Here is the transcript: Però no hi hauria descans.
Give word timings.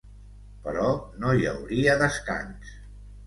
Però 0.63 0.85
no 1.25 1.35
hi 1.41 1.45
hauria 1.51 1.97
descans. 2.01 2.73